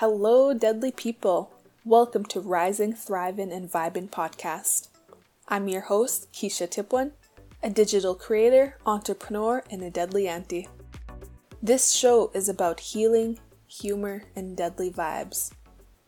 [0.00, 1.52] Hello, deadly people.
[1.84, 4.88] Welcome to Rising, Thriving, and Vibing podcast.
[5.46, 7.10] I'm your host, Keisha Tipwan,
[7.62, 10.68] a digital creator, entrepreneur, and a deadly auntie.
[11.62, 15.52] This show is about healing, humor, and deadly vibes.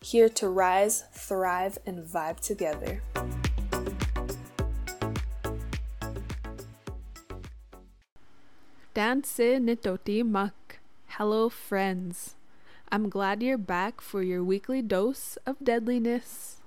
[0.01, 3.03] Here to rise, thrive, and vibe together.
[8.95, 10.79] Dance Nitoti Mak.
[11.09, 12.33] Hello, friends.
[12.93, 16.57] I'm glad you're back for your weekly dose of deadliness.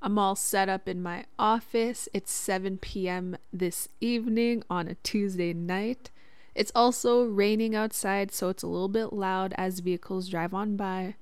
[0.00, 2.08] I'm all set up in my office.
[2.14, 3.36] It's 7 p.m.
[3.52, 6.08] this evening on a Tuesday night.
[6.54, 11.00] It's also raining outside, so it's a little bit loud as vehicles drive on by.
[11.02, 11.16] A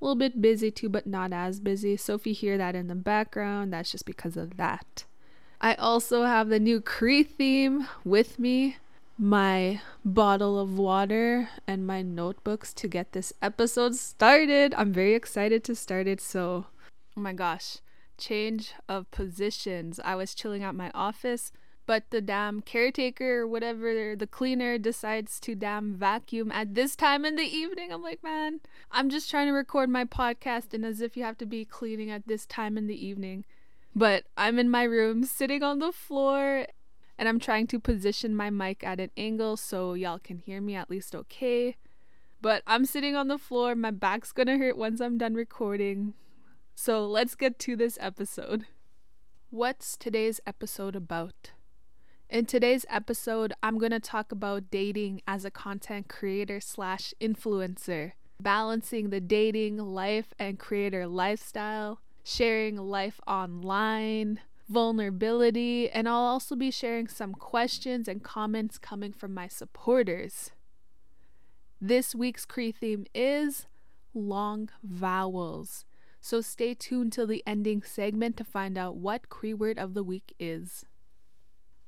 [0.00, 1.96] little bit busy too, but not as busy.
[1.96, 5.04] So if you hear that in the background, that's just because of that.
[5.60, 8.78] I also have the new Cree theme with me
[9.18, 14.72] my bottle of water and my notebooks to get this episode started.
[14.76, 16.20] I'm very excited to start it.
[16.20, 16.66] So,
[17.16, 17.78] oh my gosh,
[18.16, 19.98] change of positions.
[20.04, 21.50] I was chilling at my office,
[21.84, 27.24] but the damn caretaker or whatever, the cleaner decides to damn vacuum at this time
[27.24, 27.92] in the evening.
[27.92, 28.60] I'm like, man,
[28.92, 32.10] I'm just trying to record my podcast, and as if you have to be cleaning
[32.10, 33.44] at this time in the evening.
[33.96, 36.66] But I'm in my room sitting on the floor
[37.18, 40.76] and I'm trying to position my mic at an angle so y'all can hear me
[40.76, 41.76] at least okay.
[42.40, 46.14] But I'm sitting on the floor, my back's gonna hurt once I'm done recording.
[46.76, 48.66] So let's get to this episode.
[49.50, 51.50] What's today's episode about?
[52.30, 59.08] In today's episode, I'm to talk about dating as a content creator slash influencer, balancing
[59.08, 67.08] the dating life and creator lifestyle, sharing life online, vulnerability, and I'll also be sharing
[67.08, 70.50] some questions and comments coming from my supporters.
[71.80, 73.66] This week's Cree theme is
[74.14, 75.84] long vowels.
[76.20, 80.02] So stay tuned till the ending segment to find out what Cree word of the
[80.02, 80.84] week is.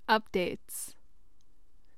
[0.09, 0.95] Updates.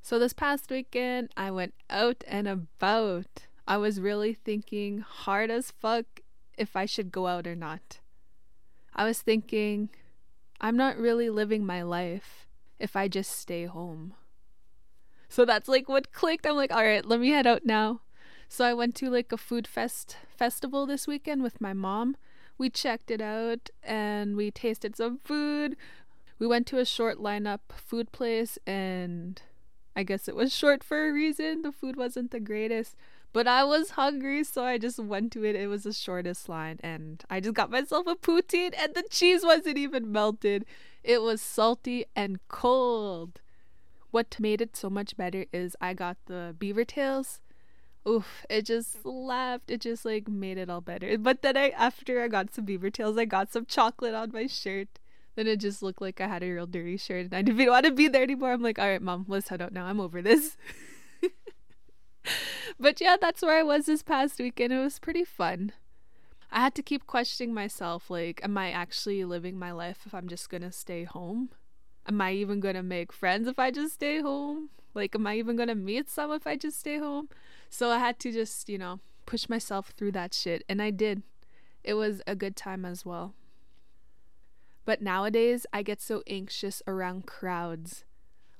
[0.01, 3.47] So this past weekend, I went out and about.
[3.69, 6.07] I was really thinking hard as fuck
[6.59, 8.01] if I should go out or not.
[8.95, 9.91] I was thinking,
[10.63, 12.47] I'm not really living my life
[12.79, 14.15] if I just stay home.
[15.29, 16.47] So that's like what clicked.
[16.47, 18.03] I'm like, all right, let me head out now.
[18.49, 22.17] So I went to like a food fest festival this weekend with my mom.
[22.59, 25.75] We checked it out and we tasted some food.
[26.39, 29.43] We went to a short lineup food place and
[29.97, 31.63] I guess it was short for a reason.
[31.63, 32.95] The food wasn't the greatest,
[33.33, 35.57] but I was hungry, so I just went to it.
[35.57, 39.43] It was the shortest line, and I just got myself a poutine, and the cheese
[39.45, 40.65] wasn't even melted.
[41.03, 43.41] It was salty and cold.
[44.11, 47.41] What made it so much better is I got the beaver tails.
[48.07, 49.71] Oof, it just laughed.
[49.71, 51.17] It just like made it all better.
[51.17, 54.47] But then I after I got some beaver tails, I got some chocolate on my
[54.47, 54.99] shirt.
[55.35, 57.87] Then it just looked like I had a real dirty shirt and I didn't want
[57.87, 58.53] to be there anymore.
[58.53, 59.87] I'm like, all right, mom, let's head out now.
[59.87, 60.57] I'm over this.
[62.81, 64.73] but yeah, that's where I was this past weekend.
[64.73, 65.73] It was pretty fun.
[66.51, 70.29] I had to keep questioning myself like, am I actually living my life if I'm
[70.29, 71.51] just gonna stay home?
[72.07, 74.69] Am I even gonna make friends if I just stay home?
[74.95, 77.29] Like, am I even gonna meet some if I just stay home?
[77.71, 80.63] So I had to just, you know, push myself through that shit.
[80.69, 81.23] And I did.
[81.83, 83.35] It was a good time as well.
[84.85, 88.05] But nowadays, I get so anxious around crowds.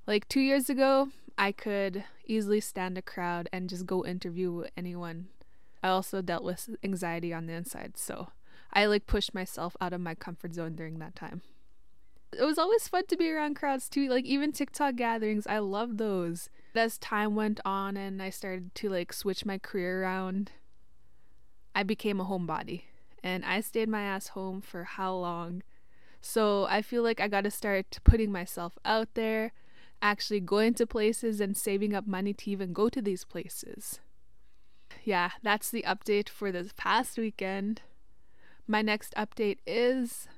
[0.07, 5.29] Like two years ago, I could easily stand a crowd and just go interview anyone.
[5.83, 8.29] I also dealt with anxiety on the inside, so
[8.73, 11.43] I like pushed myself out of my comfort zone during that time.
[12.39, 15.47] It was always fun to be around crowds too, like even TikTok gatherings.
[15.47, 16.49] I love those.
[16.75, 20.53] As time went on and I started to like switch my career around,
[21.75, 22.85] I became a homebody
[23.23, 25.63] and I stayed my ass home for how long?
[26.21, 29.53] So I feel like I got to start putting myself out there
[30.03, 34.01] actually going to places and saving up money to even go to these places.
[35.05, 37.81] Yeah, that's the update for this past weekend.
[38.67, 40.29] My next update is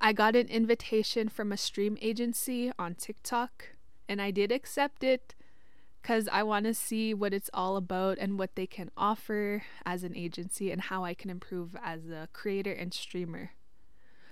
[0.00, 3.68] I got an invitation from a stream agency on TikTok,
[4.08, 5.34] and I did accept it
[6.00, 10.02] because I want to see what it's all about and what they can offer as
[10.02, 13.50] an agency and how I can improve as a creator and streamer.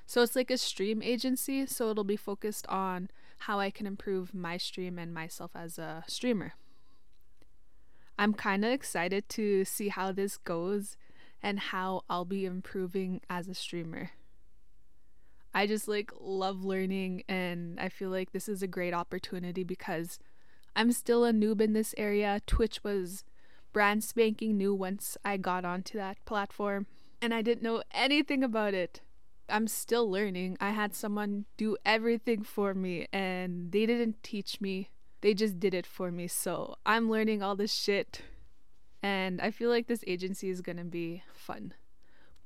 [0.07, 3.09] So it's like a stream agency, so it'll be focused on
[3.41, 6.55] how I can improve my stream and myself as a streamer.
[8.19, 10.97] I'm kind of excited to see how this goes
[11.43, 14.11] and how I'll be improving as a streamer.
[15.55, 20.19] I just like love learning and I feel like this is a great opportunity because
[20.77, 22.41] I'm still a noob in this area.
[22.47, 23.25] Twitch was
[23.73, 26.87] brand spanking new once I got onto that platform,
[27.21, 29.01] and I didn't know anything about it.
[29.51, 30.57] I'm still learning.
[30.61, 35.75] I had someone do everything for me, and they didn't teach me, they just did
[35.75, 36.27] it for me.
[36.29, 38.23] So I'm learning all this shit,
[39.03, 41.75] and I feel like this agency is gonna be fun.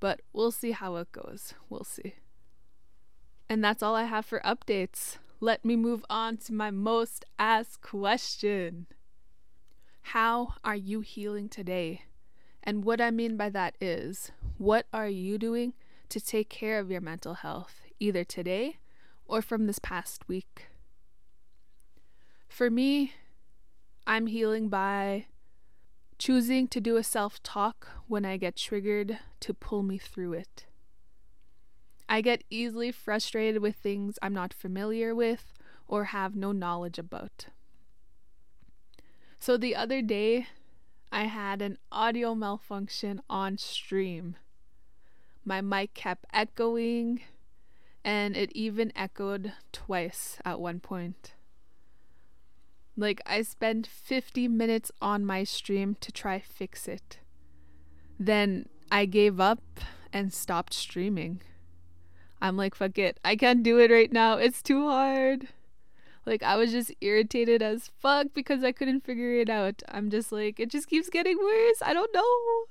[0.01, 1.55] But we'll see how it goes.
[1.71, 2.15] We'll see.
[3.49, 5.19] And that's all I have for updates.
[5.41, 8.87] Let me move on to my most asked question.
[10.09, 12.03] How are you healing today?
[12.62, 15.75] And what I mean by that is, what are you doing
[16.14, 18.78] to take care of your mental health, either today
[19.26, 20.69] or from this past week?
[22.49, 23.14] For me,
[24.06, 25.26] I'm healing by
[26.16, 30.66] choosing to do a self talk when I get triggered to pull me through it.
[32.08, 35.52] I get easily frustrated with things I'm not familiar with
[35.88, 37.46] or have no knowledge about.
[39.40, 40.46] So the other day,
[41.10, 44.37] I had an audio malfunction on stream.
[45.44, 47.20] My mic kept echoing,
[48.02, 51.35] and it even echoed twice at one point.
[52.96, 57.19] Like, I spent 50 minutes on my stream to try fix it.
[58.19, 59.61] Then I gave up
[60.12, 61.43] and stopped streaming.
[62.41, 63.19] I'm like, fuck it.
[63.25, 64.37] I can't do it right now.
[64.37, 65.49] It's too hard.
[66.25, 69.82] Like, I was just irritated as fuck because I couldn't figure it out.
[69.88, 71.82] I'm just like, it just keeps getting worse.
[71.82, 72.64] I don't know.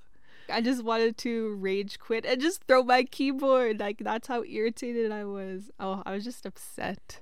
[0.50, 3.80] I just wanted to rage quit and just throw my keyboard.
[3.80, 5.72] Like, that's how irritated I was.
[5.80, 7.19] Oh, I was just upset.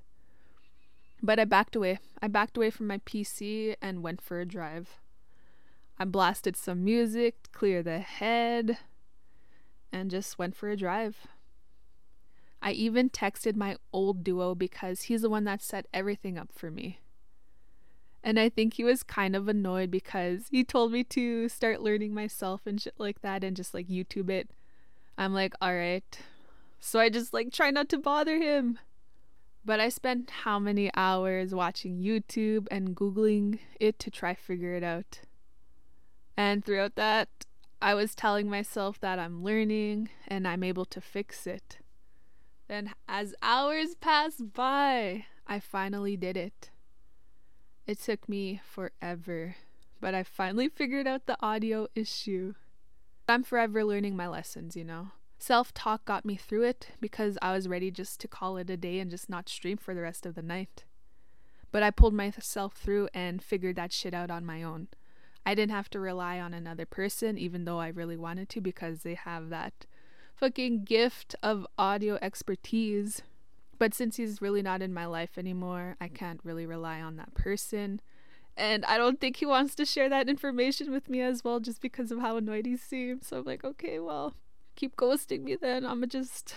[1.21, 1.99] But I backed away.
[2.21, 4.99] I backed away from my PC and went for a drive.
[5.99, 8.79] I blasted some music, clear the head,
[9.91, 11.27] and just went for a drive.
[12.61, 16.71] I even texted my old duo because he's the one that set everything up for
[16.71, 16.99] me.
[18.23, 22.13] And I think he was kind of annoyed because he told me to start learning
[22.13, 24.49] myself and shit like that and just like YouTube it.
[25.17, 26.19] I'm like, all right.
[26.79, 28.79] So I just like try not to bother him.
[29.63, 34.83] But I spent how many hours watching YouTube and Googling it to try figure it
[34.83, 35.21] out.
[36.35, 37.29] And throughout that,
[37.79, 41.77] I was telling myself that I'm learning and I'm able to fix it.
[42.67, 46.70] Then, as hours passed by, I finally did it.
[47.87, 49.55] It took me forever,
[49.99, 52.53] but I finally figured out the audio issue.
[53.27, 55.09] I'm forever learning my lessons, you know.
[55.39, 58.77] Self talk got me through it because I was ready just to call it a
[58.77, 60.83] day and just not stream for the rest of the night.
[61.71, 64.89] But I pulled myself through and figured that shit out on my own.
[65.43, 69.01] I didn't have to rely on another person, even though I really wanted to, because
[69.01, 69.87] they have that
[70.35, 73.23] fucking gift of audio expertise.
[73.81, 77.33] But since he's really not in my life anymore, I can't really rely on that
[77.33, 77.99] person.
[78.55, 81.81] And I don't think he wants to share that information with me as well just
[81.81, 83.25] because of how annoyed he seems.
[83.25, 84.35] So I'm like, okay, well,
[84.75, 85.83] keep ghosting me then.
[85.83, 86.53] I'ma just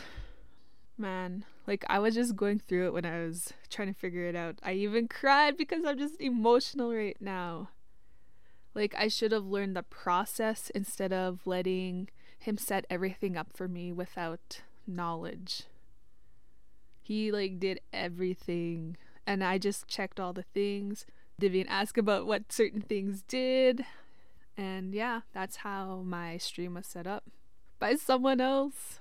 [0.99, 4.37] man, like I was just going through it when I was trying to figure it
[4.37, 4.59] out.
[4.63, 7.71] I even cried because I'm just emotional right now.
[8.75, 13.67] Like I should have learned the process instead of letting him set everything up for
[13.67, 15.63] me without knowledge.
[17.05, 18.97] He like did everything
[19.27, 21.07] and I just checked all the things.
[21.39, 23.85] Divian asked about what certain things did.
[24.57, 27.25] And yeah, that's how my stream was set up
[27.79, 29.01] by someone else.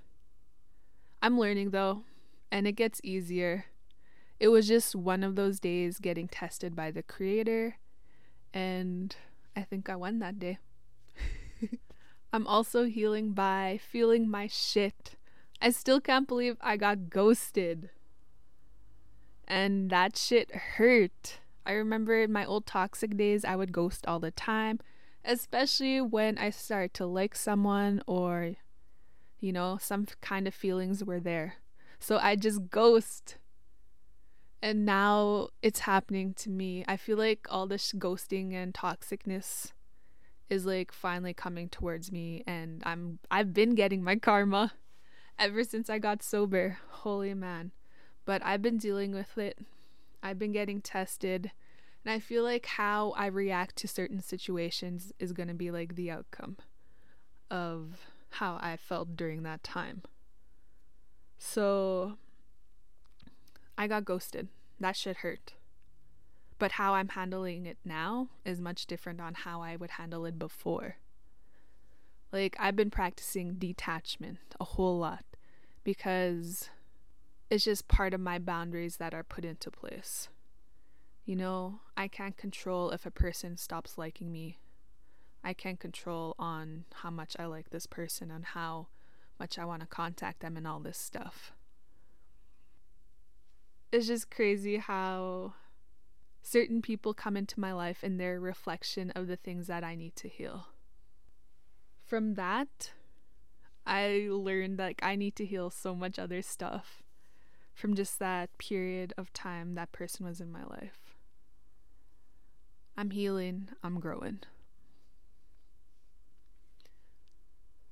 [1.22, 2.04] I'm learning though,
[2.52, 3.66] and it gets easier.
[4.40, 7.78] It was just one of those days getting tested by the creator,
[8.54, 9.16] and
[9.56, 10.58] I think I won that day.
[12.34, 15.16] I'm also healing by feeling my shit.
[15.64, 17.90] I still can't believe I got ghosted.
[19.48, 21.40] And that shit hurt.
[21.66, 24.82] I remember in my old toxic days, I would ghost all the time,
[25.24, 28.56] especially when I start to like someone or,
[29.40, 31.56] you know, some kind of feelings were there.
[31.98, 33.38] So I just ghost.
[34.62, 36.84] And now it's happening to me.
[36.90, 39.72] I feel like all this ghosting and toxicness
[40.50, 44.74] is like finally coming towards me and I'm I've been getting my karma
[45.38, 46.78] ever since I got sober.
[46.90, 47.72] Holy man.
[48.26, 49.58] But I've been dealing with it.
[50.22, 51.52] I've been getting tested
[52.06, 55.96] and I feel like how I react to certain situations is going to be like
[55.96, 56.58] the outcome
[57.50, 60.02] of how I felt during that time.
[61.38, 62.18] So
[63.78, 64.50] I got ghosted.
[64.80, 65.54] That shit hurt.
[66.60, 70.38] But how I'm handling it now is much different on how I would handle it
[70.38, 70.98] before.
[72.34, 75.24] Like, I've been practicing detachment a whole lot
[75.84, 76.72] because
[77.52, 80.30] it's just part of my boundaries that are put into place.
[81.26, 84.58] You know, I can't control if a person stops liking me.
[85.44, 88.88] I can't control on how much I like this person and how
[89.40, 91.54] much I want to contact them and all this stuff.
[93.92, 95.54] It's just crazy how
[96.42, 99.94] certain people come into my life and they're a reflection of the things that I
[99.94, 100.70] need to heal.
[102.14, 102.92] From that,
[103.88, 107.02] I learned like I need to heal so much other stuff
[107.74, 111.16] from just that period of time that person was in my life.
[112.96, 114.42] I'm healing, I'm growing.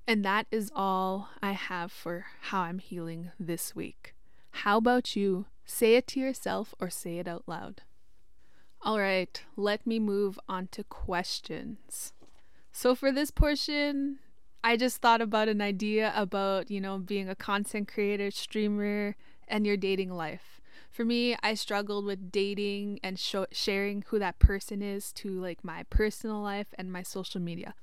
[0.05, 4.13] And that is all I have for how I'm healing this week.
[4.51, 5.47] How about you?
[5.65, 7.81] Say it to yourself or say it out loud.
[8.83, 12.13] All right, let me move on to questions.
[12.71, 14.19] So, for this portion,
[14.63, 19.15] I just thought about an idea about, you know, being a content creator, streamer,
[19.47, 20.61] and your dating life.
[20.89, 23.19] For me, I struggled with dating and
[23.51, 27.75] sharing who that person is to like my personal life and my social media.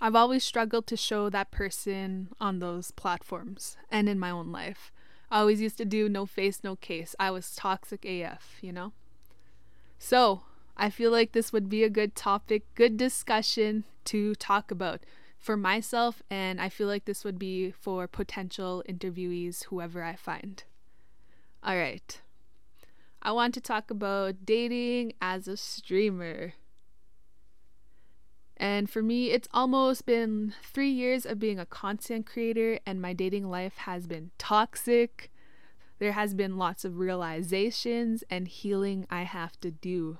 [0.00, 4.92] I've always struggled to show that person on those platforms and in my own life.
[5.30, 7.14] I always used to do no face, no case.
[7.18, 8.92] I was toxic AF, you know?
[9.98, 10.42] So,
[10.82, 15.00] I feel like this would be a good topic, good discussion to talk about
[15.38, 20.64] for myself, and I feel like this would be for potential interviewees, whoever I find.
[21.62, 22.22] All right.
[23.20, 26.54] I want to talk about dating as a streamer.
[28.56, 33.12] And for me, it's almost been three years of being a content creator, and my
[33.12, 35.30] dating life has been toxic.
[35.98, 40.16] There has been lots of realizations and healing I have to do.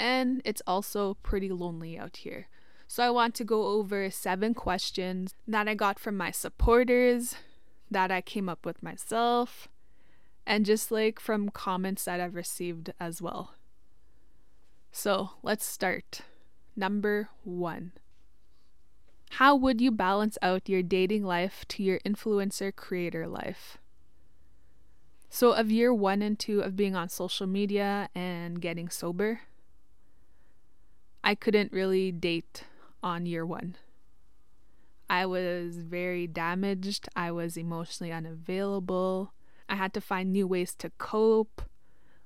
[0.00, 2.48] And it's also pretty lonely out here.
[2.88, 7.34] So I want to go over seven questions that I got from my supporters,
[7.90, 9.68] that I came up with myself,
[10.46, 13.52] and just like from comments that I've received as well.
[14.90, 16.22] So let's start.
[16.74, 17.92] Number one
[19.32, 23.76] How would you balance out your dating life to your influencer creator life?
[25.28, 29.42] So, of year one and two of being on social media and getting sober,
[31.22, 32.64] I couldn't really date
[33.02, 33.76] on year one.
[35.08, 37.08] I was very damaged.
[37.16, 39.32] I was emotionally unavailable.
[39.68, 41.62] I had to find new ways to cope.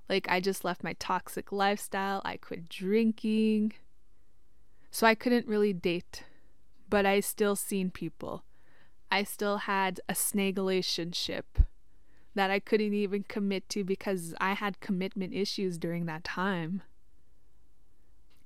[0.09, 2.21] Like, I just left my toxic lifestyle.
[2.25, 3.73] I quit drinking.
[4.91, 6.25] So I couldn't really date,
[6.89, 8.45] but I still seen people.
[9.11, 11.59] I still had a snake relationship
[12.35, 16.83] that I couldn't even commit to because I had commitment issues during that time.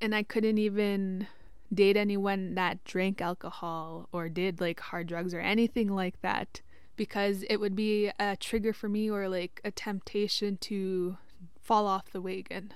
[0.01, 1.27] And I couldn't even
[1.73, 6.61] date anyone that drank alcohol or did like hard drugs or anything like that
[6.97, 11.19] because it would be a trigger for me or like a temptation to
[11.61, 12.73] fall off the wagon.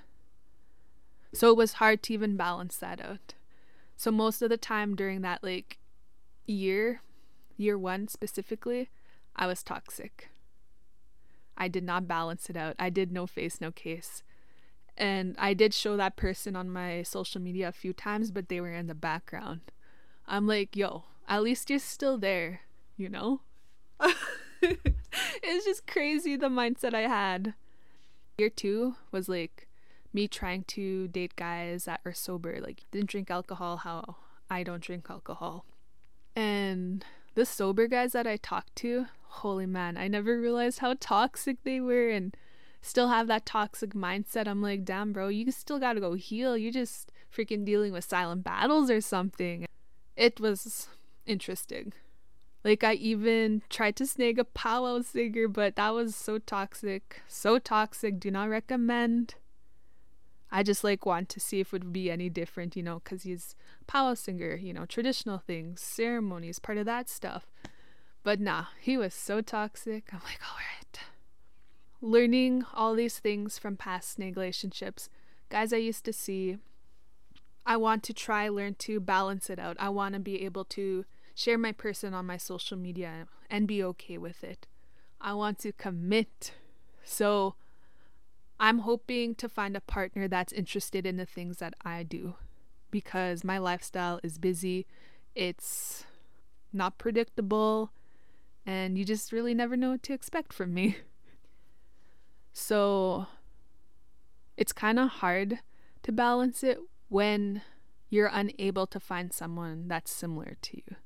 [1.33, 3.35] So it was hard to even balance that out.
[3.97, 5.79] So most of the time during that like
[6.47, 7.01] year,
[7.57, 8.91] year 1 specifically,
[9.35, 10.29] I was toxic.
[11.57, 12.75] I did not balance it out.
[12.79, 14.23] I did no face, no case.
[15.03, 18.61] And I did show that person on my social media a few times, but they
[18.61, 19.73] were in the background.
[20.29, 22.61] I'm like, yo, at least you're still there,
[22.97, 23.41] you know?
[24.63, 27.55] it's just crazy the mindset I had.
[28.39, 29.67] Year two was like
[30.13, 34.19] me trying to date guys that are sober, like didn't drink alcohol how
[34.49, 35.65] I don't drink alcohol.
[36.37, 37.05] And
[37.35, 41.81] the sober guys that I talked to, holy man, I never realized how toxic they
[41.81, 42.37] were and
[42.83, 44.47] still have that toxic mindset.
[44.47, 46.59] I'm like, damn, bro, you still gotta go heal.
[46.59, 49.67] You're just freaking dealing with silent battles or something.
[50.17, 50.89] It was
[51.25, 51.95] interesting.
[52.65, 57.23] Like, I even tried to snag a powwow singer, but that was so toxic.
[57.27, 58.21] So toxic.
[58.21, 59.37] Do not recommend.
[60.51, 63.23] I just like want to see if it would be any different, you know, because
[63.23, 67.47] he's powwow singer, you know, traditional things, ceremonies, part of that stuff.
[68.23, 70.13] But nah, he was so toxic.
[70.13, 71.12] I'm like, all right
[72.03, 75.09] learning all these things from past relationships,
[75.49, 76.59] guys I used to see,
[77.65, 79.77] I want to try learn to balance it out.
[79.79, 81.05] I want to be able to
[81.35, 84.67] share my person on my social media and be okay with it.
[85.21, 86.53] I want to commit.
[87.05, 87.55] So
[88.59, 92.35] I'm hoping to find a partner that's interested in the things that I do
[92.91, 94.87] because my lifestyle is busy.
[95.37, 96.05] It's
[96.73, 97.93] not predictable
[98.67, 100.97] and you just really never know what to expect from me.
[102.53, 103.27] So
[104.57, 105.61] it's kind of hard
[106.03, 106.79] to balance it
[107.09, 107.63] when
[108.11, 110.97] you're unable to find someone that's similar to you.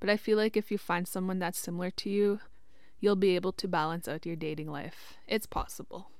[0.00, 2.40] But I feel like if you find someone that's similar to you,
[3.00, 5.14] you'll be able to balance out your dating life.
[5.26, 6.10] It's possible.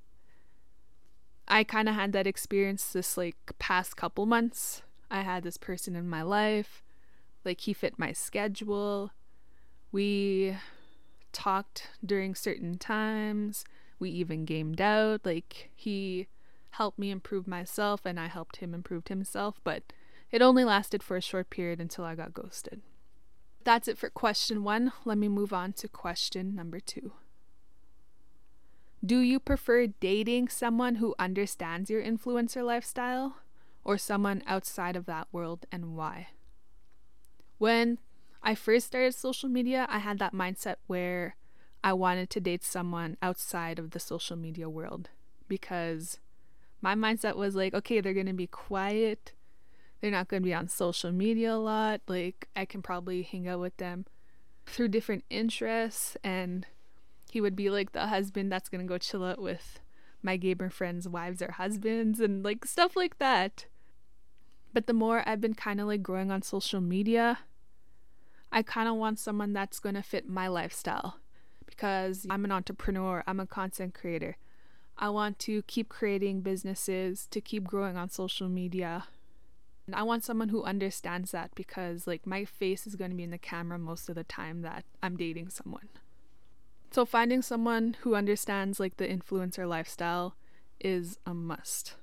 [1.49, 4.83] I kind of had that experience this like past couple months.
[5.11, 6.83] I had this person in my life.
[7.45, 9.11] Like, he fit my schedule.
[9.91, 10.57] We
[11.33, 13.64] talked during certain times.
[14.02, 15.25] We even gamed out.
[15.25, 16.26] Like, he
[16.71, 19.61] helped me improve myself, and I helped him improve himself.
[19.62, 19.92] But
[20.32, 22.82] it only lasted for a short period until I got ghosted.
[23.62, 24.92] That's it for question one.
[25.04, 27.12] Let me move on to question number two.
[29.06, 33.37] Do you prefer dating someone who understands your influencer lifestyle
[33.85, 36.30] or someone outside of that world and why?
[37.59, 37.99] When
[38.42, 41.37] I first started social media, I had that mindset where
[41.85, 45.09] I wanted to date someone outside of the social media world
[45.49, 46.21] because
[46.81, 49.33] my mindset was like, okay, they're going to be quiet.
[50.01, 52.01] They're not going to be on social media a lot.
[52.07, 54.07] Like, I can probably hang out with them
[54.67, 56.17] through different interests.
[56.23, 56.67] And
[57.31, 59.81] he would be like the husband that's going to go chill out with
[60.23, 63.67] my gamer friends' wives or husbands and like stuff like that.
[64.73, 67.41] But the more I've been kind of like growing on social media,
[68.53, 71.17] I kind of want someone that's going to fit my lifestyle
[71.76, 74.37] because I'm an entrepreneur, I'm a content creator.
[74.99, 79.05] I want to keep creating businesses, to keep growing on social media,
[79.87, 83.25] and I want someone who understands that because, like, my face is going to be
[83.25, 85.88] in the camera most of the time that I'm dating someone.
[86.93, 90.37] So, finding someone who understands, like, the influencer lifestyle
[90.79, 91.95] is a must.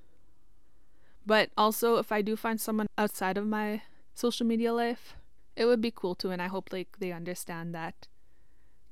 [1.26, 3.84] But also, if I do find someone outside of my
[4.14, 5.16] social media life,
[5.56, 6.32] it would be cool too.
[6.32, 8.08] And I hope, like, they understand that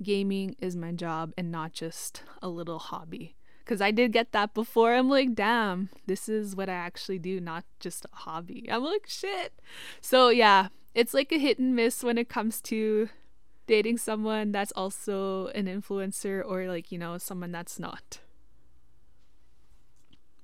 [0.02, 3.36] gaming is my job and not just a little hobby
[3.68, 4.94] because I did get that before.
[4.94, 8.66] I'm like, damn, this is what I actually do, not just a hobby.
[8.72, 9.52] I'm like, shit.
[10.00, 13.10] So, yeah, it's like a hit and miss when it comes to
[13.68, 18.20] dating someone that's also an influencer or, like, you know, someone that's not.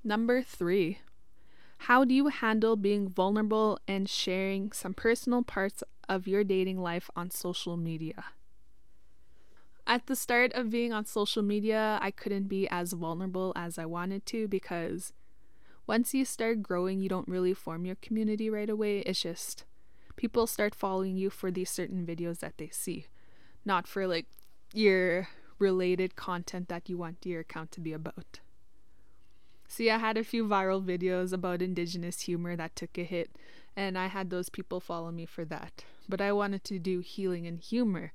[0.04, 1.00] Number three,
[1.78, 7.10] how do you handle being vulnerable and sharing some personal parts of your dating life
[7.16, 8.26] on social media?
[9.86, 13.86] At the start of being on social media, I couldn't be as vulnerable as I
[13.86, 15.14] wanted to because
[15.86, 19.00] once you start growing, you don't really form your community right away.
[19.00, 19.66] It's just
[20.16, 23.08] people start following you for these certain videos that they see,
[23.66, 24.28] not for like
[24.74, 25.28] your
[25.60, 28.40] related content that you want your account to be about.
[29.68, 33.32] See, I had a few viral videos about indigenous humor that took a hit,
[33.76, 35.84] and I had those people follow me for that.
[36.08, 38.14] But I wanted to do healing and humor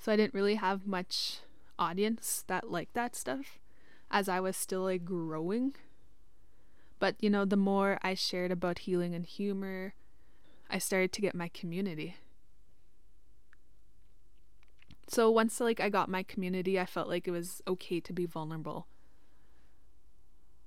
[0.00, 1.40] so I didn't really have much
[1.78, 3.58] audience that liked that stuff
[4.10, 5.74] as I was still like growing.
[6.98, 9.94] But you know, the more I shared about healing and humor,
[10.70, 12.16] I started to get my community.
[15.06, 18.24] So once like I got my community, I felt like it was okay to be
[18.24, 18.86] vulnerable.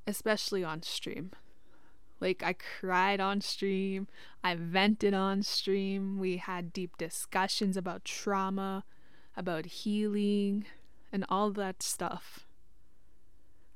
[0.06, 1.32] Especially on stream.
[2.20, 4.08] Like I cried on stream,
[4.44, 8.84] I vented on stream, we had deep discussions about trauma
[9.36, 10.66] about healing
[11.12, 12.46] and all that stuff.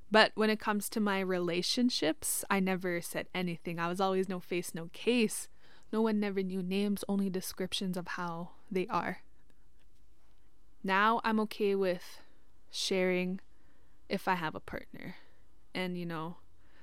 [0.10, 3.80] But when it comes to my relationships, I never said anything.
[3.80, 5.50] I was always no face, no case.
[5.92, 9.20] No one never knew names, only descriptions of how they are.
[10.84, 12.20] Now I'm okay with
[12.72, 13.40] sharing
[14.10, 15.16] if I have a partner
[15.74, 16.38] and, you know,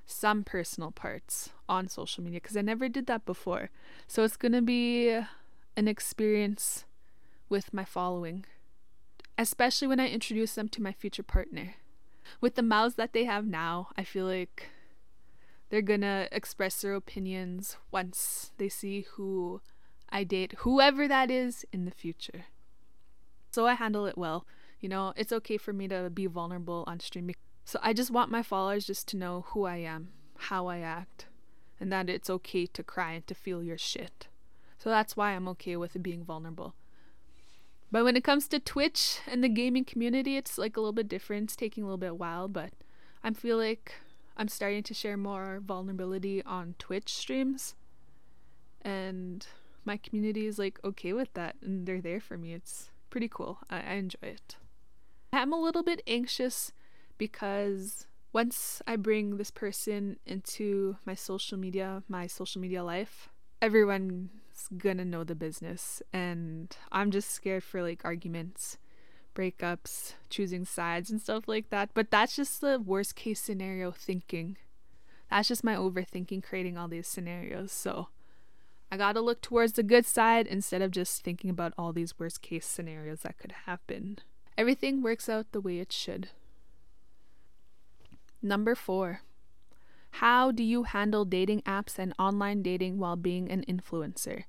[0.07, 3.71] some personal parts on social media because I never did that before.
[4.07, 5.09] So it's going to be
[5.77, 6.85] an experience
[7.49, 8.45] with my following
[9.39, 11.75] especially when I introduce them to my future partner.
[12.41, 14.71] With the mouths that they have now, I feel like
[15.69, 19.61] they're gonna express their opinions once they see who
[20.09, 22.47] I date, whoever that is in the future.
[23.51, 24.47] So I handle it well.
[24.81, 27.37] You know, it's okay for me to be vulnerable on streaming.
[27.65, 31.27] So I just want my followers just to know who I am, how I act,
[31.81, 34.29] and that it's okay to cry and to feel your shit.
[34.79, 36.75] So that's why I'm okay with being vulnerable.
[37.91, 41.09] But when it comes to Twitch and the gaming community, it's like a little bit
[41.09, 41.45] different.
[41.45, 42.73] It's taking a little bit while, but
[43.23, 43.95] I feel like
[44.37, 47.75] I'm starting to share more vulnerability on Twitch streams.
[48.83, 49.47] And
[49.85, 52.53] my community is like okay with that and they're there for me.
[52.53, 53.59] It's pretty cool.
[53.71, 54.57] I, I enjoy it.
[55.33, 56.73] I'm a little bit anxious
[57.19, 63.29] because once I bring this person into my social media, my social media life,
[63.63, 64.31] everyone
[64.79, 66.03] gonna know the business.
[66.13, 68.79] And i'm just scared for like arguments
[69.35, 71.91] breakups choosing sides and stuff like that.
[71.93, 74.57] But that's just the worst case scenario thinking.
[75.31, 77.73] That's just my overthinking creating all these scenarios.
[77.73, 78.09] So
[78.93, 82.43] i gotta look towards the good side instead of just thinking about all these worst
[82.43, 84.19] case scenarios that could happen.
[84.57, 86.29] Everything works out the way it should.
[88.41, 89.23] Number four
[90.19, 94.45] How do you handle dating apps and online dating while being an influencer?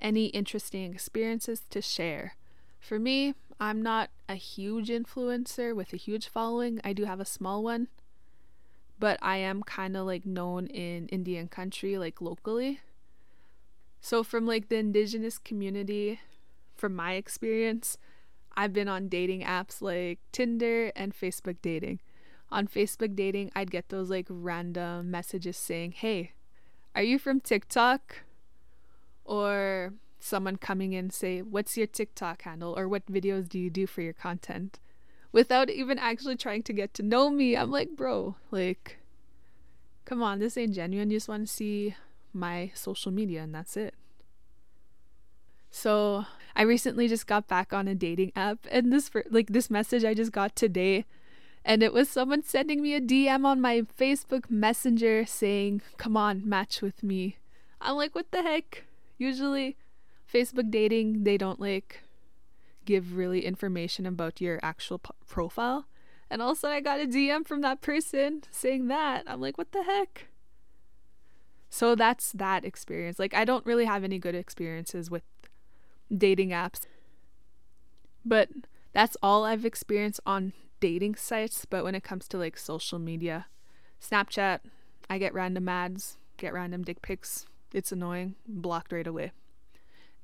[0.00, 2.36] Any interesting experiences to share?
[2.78, 6.80] For me, I'm not a huge influencer with a huge following.
[6.82, 7.88] I do have a small one,
[8.98, 12.80] but I am kind of like known in Indian country, like locally.
[14.00, 16.20] So, from like the indigenous community,
[16.76, 17.98] from my experience,
[18.56, 22.00] I've been on dating apps like Tinder and Facebook dating.
[22.52, 26.32] On Facebook dating, I'd get those like random messages saying, Hey,
[26.94, 28.22] are you from TikTok?
[29.24, 32.76] Or someone coming in say, What's your TikTok handle?
[32.76, 34.78] Or what videos do you do for your content?
[35.32, 37.56] Without even actually trying to get to know me.
[37.56, 38.98] I'm like, Bro, like,
[40.04, 41.10] come on, this ain't genuine.
[41.10, 41.94] You just want to see
[42.32, 43.94] my social media and that's it.
[45.70, 50.04] So I recently just got back on a dating app, and this like this message
[50.04, 51.04] I just got today,
[51.64, 56.48] and it was someone sending me a DM on my Facebook Messenger saying, "Come on,
[56.48, 57.36] match with me."
[57.80, 58.84] I'm like, "What the heck?"
[59.18, 59.76] Usually,
[60.32, 62.02] Facebook dating they don't like
[62.84, 65.86] give really information about your actual p- profile.
[66.30, 69.24] And also, I got a DM from that person saying that.
[69.26, 70.26] I'm like, what the heck?
[71.68, 73.18] So that's that experience.
[73.18, 75.22] Like, I don't really have any good experiences with
[76.16, 76.82] dating apps.
[78.24, 78.48] But
[78.92, 81.64] that's all I've experienced on dating sites.
[81.64, 83.46] But when it comes to like social media,
[84.02, 84.60] Snapchat,
[85.08, 87.46] I get random ads, get random dick pics.
[87.72, 88.34] It's annoying.
[88.46, 89.32] Blocked right away.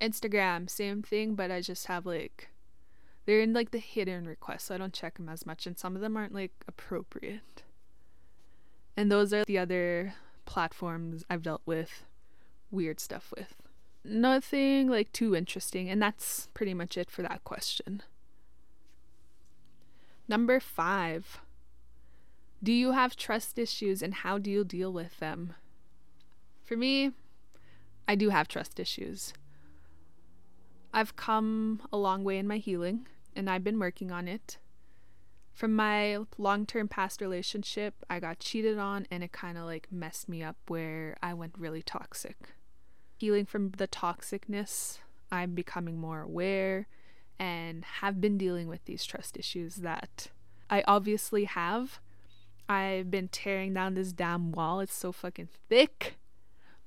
[0.01, 2.51] Instagram, same thing, but I just have like
[3.25, 5.97] they're in like the hidden requests, so I don't check them as much, and some
[5.97, 7.63] of them aren't like appropriate.
[8.97, 10.15] And those are the other
[10.45, 12.05] platforms I've dealt with
[12.71, 13.55] weird stuff with
[14.05, 18.03] nothing like too interesting, and that's pretty much it for that question.
[20.29, 21.41] Number five
[22.63, 25.55] Do you have trust issues and how do you deal with them?
[26.65, 27.13] For me,
[28.09, 29.33] I do have trust issues.
[30.93, 34.59] I've come a long way in my healing and I've been working on it.
[35.53, 39.89] From my long term past relationship, I got cheated on and it kind of like
[39.91, 42.55] messed me up where I went really toxic
[43.17, 44.99] healing from the toxicness,
[45.33, 46.87] I'm becoming more aware
[47.39, 50.29] and have been dealing with these trust issues that
[50.71, 52.01] I obviously have.
[52.69, 54.81] I've been tearing down this damn wall.
[54.81, 56.17] It's so fucking thick,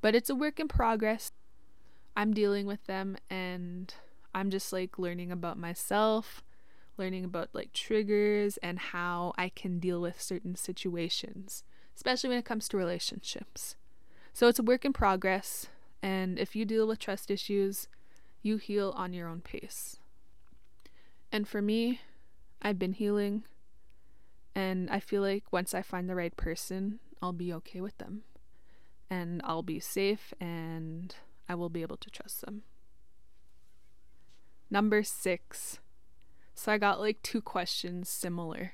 [0.02, 1.32] but it's a work in progress.
[2.18, 3.94] I'm dealing with them and
[4.36, 6.44] I'm just like learning about myself,
[6.98, 11.64] learning about like triggers and how I can deal with certain situations,
[11.96, 13.76] especially when it comes to relationships.
[14.34, 15.68] So it's a work in progress.
[16.02, 17.88] And if you deal with trust issues,
[18.42, 19.99] you heal on your own pace.
[21.32, 22.02] And for me,
[22.62, 23.44] I've been healing,
[24.56, 28.24] and I feel like once I find the right person, I'll be okay with them.
[29.10, 31.15] And I'll be safe, and
[31.48, 32.63] I will be able to trust them.
[34.70, 35.80] Number six.
[36.54, 38.74] So I got like two questions similar.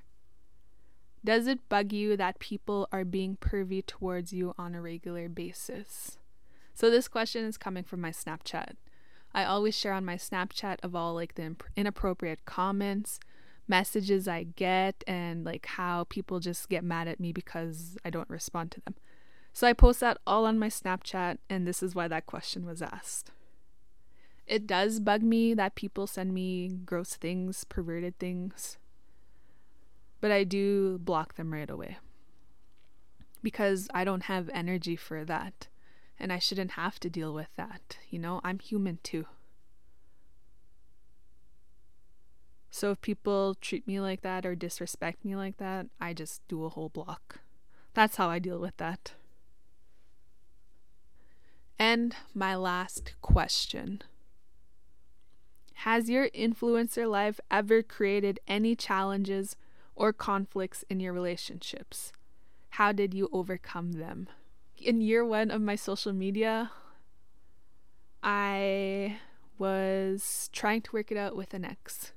[1.24, 6.18] Does it bug you that people are being pervy towards you on a regular basis?
[6.74, 8.74] So this question is coming from my Snapchat.
[9.36, 13.20] I always share on my Snapchat of all like the inappropriate comments,
[13.68, 18.30] messages I get, and like how people just get mad at me because I don't
[18.30, 18.96] respond to them.
[19.52, 22.82] So I post that all on my Snapchat, and this is why that question was
[22.82, 23.32] asked.
[24.48, 28.78] It does bug me that people send me gross things, perverted things,
[30.22, 31.98] but I do block them right away
[33.44, 35.68] because I don't have energy for that
[36.20, 37.98] and I shouldn't have to deal with that.
[38.10, 39.26] You know, I'm human too.
[42.70, 46.66] So if people treat me like that or disrespect me like that, I just do
[46.66, 47.40] a whole block.
[47.94, 49.14] That's how I deal with that.
[51.80, 54.02] And my last question
[55.86, 59.56] Has your influencer life ever created any challenges
[59.96, 62.12] or conflicts in your relationships?
[62.72, 64.28] How did you overcome them?
[64.86, 66.72] In year one of my social media,
[68.22, 69.18] I
[69.58, 72.12] was trying to work it out with an ex.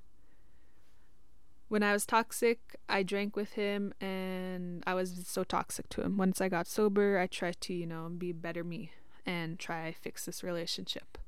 [1.68, 6.16] When I was toxic, I drank with him and I was so toxic to him.
[6.16, 8.92] Once I got sober, I tried to, you know, be better me
[9.24, 11.18] and try fix this relationship.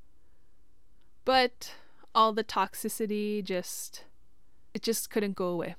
[1.24, 1.74] But
[2.14, 4.05] all the toxicity just
[4.74, 5.74] it just couldn't go away.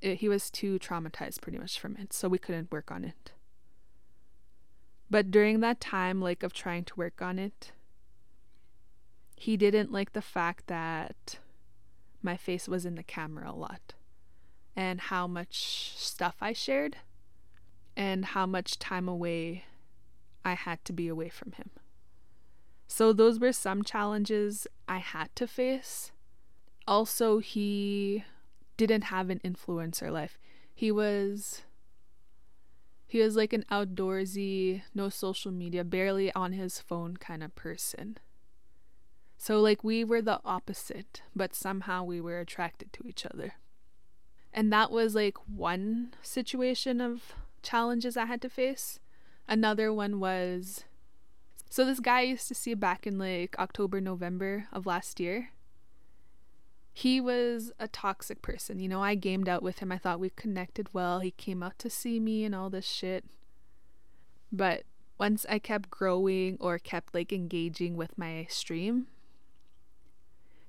[0.00, 3.32] It, he was too traumatized pretty much from it, so we couldn't work on it.
[5.10, 7.72] But during that time, like, of trying to work on it,
[9.36, 11.38] he didn't like the fact that
[12.22, 13.94] my face was in the camera a lot
[14.74, 16.96] and how much stuff I shared.
[17.96, 19.64] and how much time away
[20.44, 21.70] I had to be away from him.
[22.86, 26.12] So, those were some challenges I had to face.
[26.86, 28.24] Also, he
[28.76, 30.38] didn't have an influencer life.
[30.72, 31.62] He was
[33.06, 38.18] he was like an outdoorsy, no social media, barely on his phone kind of person.
[39.38, 43.54] So like we were the opposite, but somehow we were attracted to each other.
[44.52, 48.98] And that was like one situation of challenges I had to face.
[49.46, 50.84] Another one was
[51.68, 55.50] so this guy I used to see back in like October, November of last year.
[56.98, 58.78] He was a toxic person.
[58.78, 59.92] You know, I gamed out with him.
[59.92, 61.20] I thought we connected well.
[61.20, 63.26] He came out to see me and all this shit.
[64.50, 64.84] But
[65.18, 69.08] once I kept growing or kept like engaging with my stream,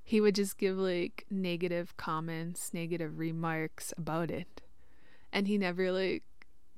[0.04, 4.60] he would just give like negative comments, negative remarks about it.
[5.32, 6.24] And he never like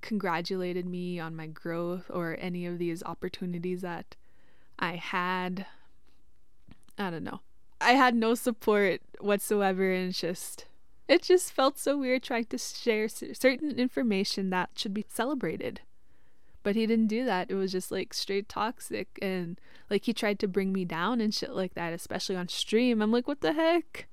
[0.00, 4.14] congratulated me on my growth or any of these opportunities that
[4.78, 5.66] I had.
[6.96, 7.40] I don't know.
[7.80, 10.66] I had no support whatsoever, and just
[11.08, 15.80] it just felt so weird trying to share certain information that should be celebrated.
[16.62, 17.50] But he didn't do that.
[17.50, 21.34] It was just like straight toxic, and like he tried to bring me down and
[21.34, 23.00] shit like that, especially on stream.
[23.00, 24.08] I'm like, what the heck?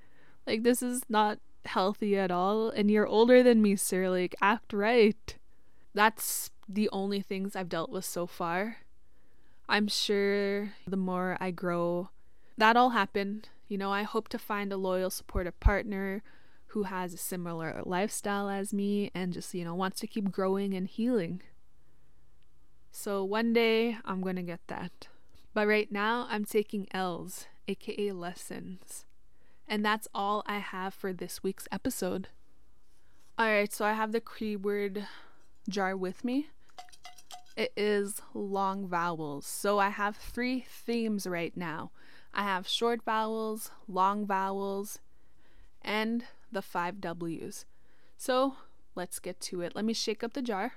[0.46, 2.70] Like this is not healthy at all.
[2.70, 4.10] And you're older than me, sir.
[4.10, 5.36] Like act right
[5.98, 8.78] that's the only things I've dealt with so far.
[9.68, 12.10] I'm sure the more I grow,
[12.56, 13.46] that'll happen.
[13.68, 16.24] You know, I hope to find a loyal, supportive partner
[16.68, 20.74] who has a similar lifestyle as me and just, you know, wants to keep growing
[20.74, 21.42] and healing.
[22.92, 25.08] So one day I'm going to get that.
[25.54, 29.06] But right now I'm taking L's, aka lessons.
[29.68, 32.30] And that's all I have for this week's episode.
[33.40, 35.08] Alright, so I have the keyword
[35.70, 36.48] jar with me.
[37.56, 39.46] It is long vowels.
[39.46, 41.92] So I have three themes right now.
[42.38, 45.00] I have short vowels, long vowels,
[45.82, 47.66] and the five W's.
[48.16, 48.58] So
[48.94, 49.76] let's get to it.
[49.76, 50.74] Let me shake up the jar.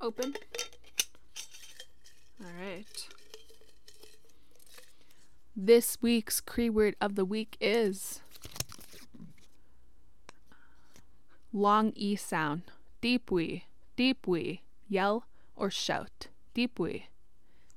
[0.00, 0.34] Open.
[2.42, 3.08] All right.
[5.56, 8.20] This week's Cree word of the week is
[11.52, 12.62] long E sound,
[13.00, 13.62] têpwê,
[13.94, 17.04] deep we, yell or shout, têpwê.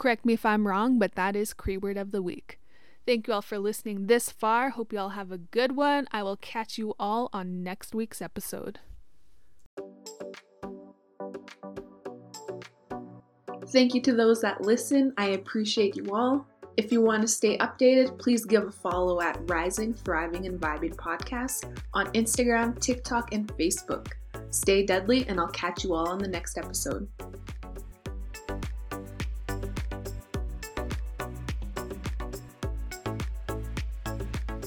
[0.02, 2.60] Correct me if I'm wrong, but that is Cree word of the week.
[3.06, 4.72] Thank you all for listening this far.
[4.72, 6.08] Hope you all have a good one.
[6.12, 8.80] I will catch you all on next week's episode.
[13.68, 15.14] Thank you to those that listen.
[15.20, 16.48] I appreciate you all.
[16.78, 20.96] If you want to stay updated, please give a follow at Rising, Thriving, and Vibing
[20.96, 24.08] Podcast on Instagram, TikTok, and Facebook.
[24.50, 27.08] Stay deadly, and I'll catch you all on the next episode.